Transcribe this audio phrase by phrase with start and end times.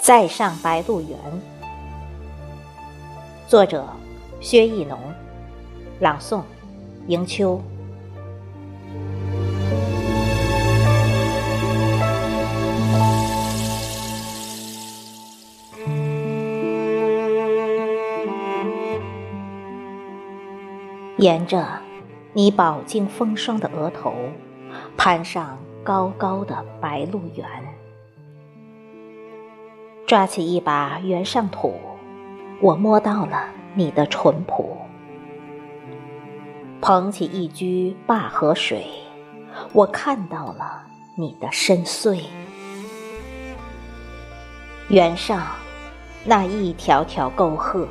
[0.00, 1.18] 再上白鹿原，
[3.48, 3.84] 作者：
[4.40, 4.98] 薛逸农，
[5.98, 6.42] 朗诵：
[7.08, 7.60] 迎秋。
[21.18, 21.66] 沿着
[22.34, 24.14] 你饱经风霜的额头，
[24.98, 27.46] 攀上高高的白鹿原。
[30.06, 31.80] 抓起一把原上土，
[32.60, 34.76] 我摸到了你的淳朴；
[36.82, 38.86] 捧起一掬灞河水，
[39.72, 40.82] 我看到了
[41.16, 42.20] 你的深邃。
[44.88, 45.46] 原上
[46.26, 47.88] 那一条条沟壑，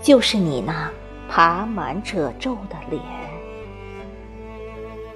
[0.00, 0.88] 就是你那
[1.28, 3.02] 爬满褶皱的脸，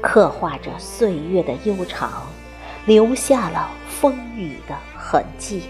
[0.00, 2.22] 刻画着岁月的悠长，
[2.86, 5.62] 留下了风雨的痕迹。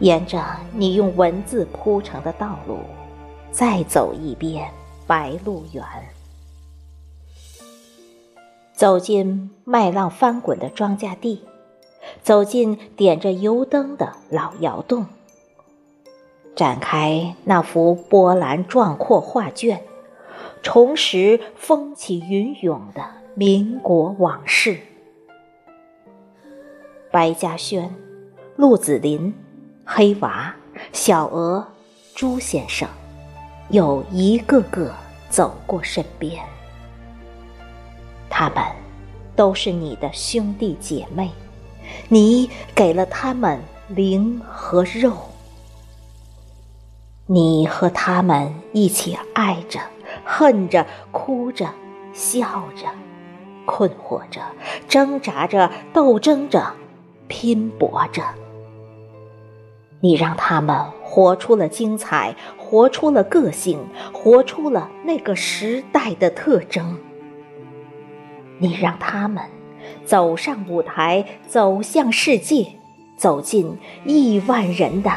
[0.00, 2.80] 沿着你用文字铺成的道路，
[3.52, 4.68] 再走一遍
[5.06, 5.84] 白鹿原。
[8.74, 11.44] 走进麦浪翻滚的庄稼地，
[12.20, 15.06] 走进点着油灯的老窑洞，
[16.54, 19.82] 展开那幅波澜壮阔画卷，
[20.62, 23.02] 重拾风起云涌的
[23.34, 24.78] 民国往事。
[27.10, 27.94] 白嘉轩，
[28.56, 29.34] 鹿子霖。
[29.84, 30.54] 黑娃、
[30.92, 31.66] 小娥、
[32.14, 32.88] 朱先生，
[33.70, 34.94] 又一个个
[35.28, 36.40] 走过身边。
[38.30, 38.62] 他们
[39.34, 41.30] 都是你的兄弟姐妹，
[42.08, 45.16] 你给了他们灵和肉。
[47.32, 49.80] 你和他们一起爱着、
[50.22, 51.66] 恨着、哭着、
[52.12, 52.84] 笑着、
[53.64, 54.42] 困惑着、
[54.86, 56.74] 挣扎着、斗争着、
[57.28, 58.22] 拼搏着。
[60.00, 63.78] 你让他们活出了精彩，活出了个性，
[64.12, 66.98] 活出了那个时代的特征。
[68.58, 69.42] 你让他们
[70.04, 72.66] 走上舞台，走向世界，
[73.16, 75.10] 走进亿万人的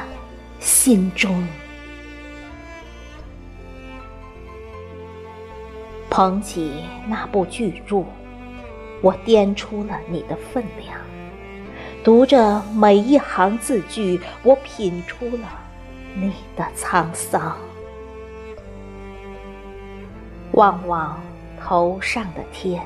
[0.62, 1.46] 心中。
[6.16, 8.06] 捧起那部巨著，
[9.02, 10.98] 我掂出了你的分量。
[12.06, 15.60] 读着每一行字句，我品出了
[16.14, 17.58] 你的沧桑。
[20.54, 21.22] 望望
[21.62, 22.82] 头上的天，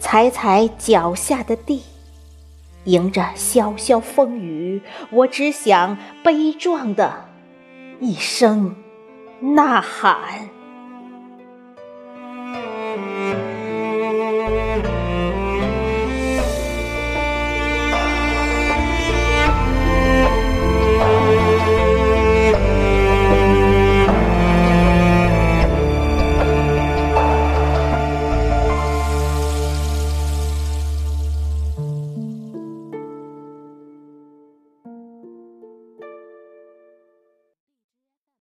[0.00, 1.84] 踩踩脚下的地，
[2.82, 4.82] 迎着潇潇风雨，
[5.12, 7.24] 我只想悲壮的
[8.00, 8.74] 一声
[9.38, 10.48] 呐喊。